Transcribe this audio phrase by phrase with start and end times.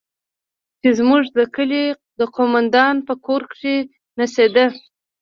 [0.81, 1.83] چې زموږ د کلي
[2.19, 3.75] د قومندان په کور کښې
[4.17, 4.65] نڅېده.